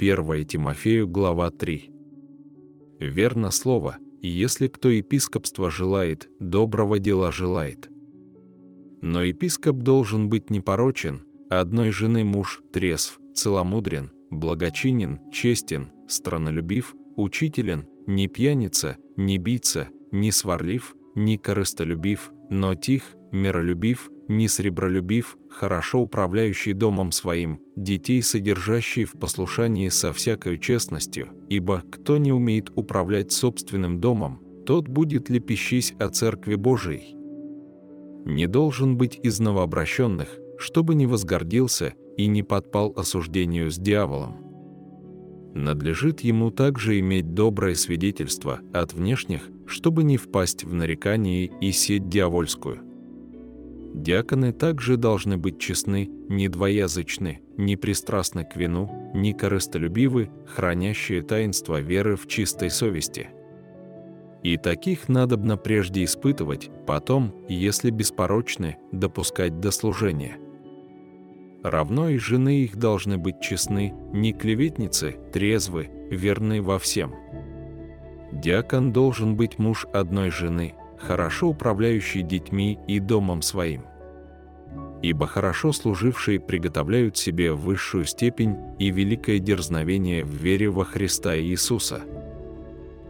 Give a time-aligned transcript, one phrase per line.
[0.00, 1.90] 1 Тимофею, глава 3.
[3.00, 7.90] Верно слово, если кто епископство желает, доброго дела желает.
[9.02, 18.28] Но епископ должен быть непорочен, одной жены муж трезв, целомудрен, благочинен, честен, странолюбив, учителен, не
[18.28, 27.12] пьяница, не бийца, не сварлив, не корыстолюбив, но тих, миролюбив, не сребролюбив, хорошо управляющий домом
[27.12, 34.40] своим, детей содержащий в послушании со всякой честностью, ибо кто не умеет управлять собственным домом,
[34.66, 37.16] тот будет лепещись о Церкви Божией.
[38.26, 44.48] Не должен быть из новообращенных, чтобы не возгордился и не подпал осуждению с дьяволом.
[45.54, 52.08] Надлежит ему также иметь доброе свидетельство от внешних, чтобы не впасть в нарекание и сеть
[52.08, 52.87] дьявольскую.
[53.94, 57.40] Диаконы также должны быть честны, не двоязычны,
[58.44, 63.30] к вину, не корыстолюбивы, хранящие таинство веры в чистой совести.
[64.42, 70.36] И таких надобно прежде испытывать, потом, если беспорочны, допускать до служения.
[71.64, 77.14] Равно и жены их должны быть честны, не клеветницы, трезвы, верны во всем.
[78.32, 83.84] Диакон должен быть муж одной жены, хорошо управляющий детьми и домом своим.
[85.02, 92.02] Ибо хорошо служившие приготовляют себе высшую степень и великое дерзновение в вере во Христа Иисуса.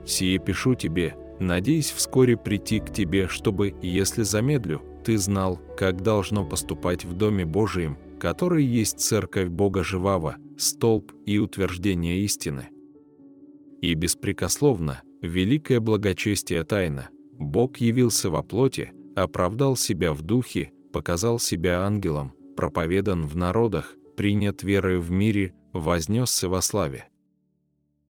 [0.07, 6.45] Сие пишу тебе, надеясь вскоре прийти к тебе, чтобы, если замедлю, ты знал, как должно
[6.45, 12.69] поступать в Доме Божием, который есть Церковь Бога Живаго, столб и утверждение истины.
[13.81, 17.09] И беспрекословно, великое благочестие тайна–
[17.39, 24.63] Бог явился во плоти, оправдал себя в духе, показал себя ангелом, проповедан в народах, принят
[24.63, 27.09] верою в мире, вознесся во славе.